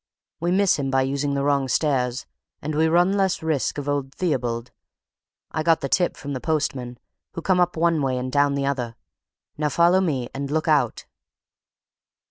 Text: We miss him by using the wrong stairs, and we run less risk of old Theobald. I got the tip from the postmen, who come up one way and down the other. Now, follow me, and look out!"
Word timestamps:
We 0.39 0.49
miss 0.49 0.79
him 0.79 0.89
by 0.89 1.03
using 1.03 1.35
the 1.35 1.43
wrong 1.43 1.67
stairs, 1.67 2.25
and 2.59 2.73
we 2.73 2.87
run 2.87 3.13
less 3.13 3.43
risk 3.43 3.77
of 3.77 3.87
old 3.87 4.15
Theobald. 4.15 4.71
I 5.51 5.61
got 5.61 5.81
the 5.81 5.89
tip 5.89 6.17
from 6.17 6.33
the 6.33 6.41
postmen, 6.41 6.97
who 7.35 7.43
come 7.43 7.59
up 7.59 7.77
one 7.77 8.01
way 8.01 8.17
and 8.17 8.31
down 8.31 8.55
the 8.55 8.65
other. 8.65 8.95
Now, 9.59 9.69
follow 9.69 10.01
me, 10.01 10.27
and 10.33 10.49
look 10.49 10.67
out!" 10.67 11.05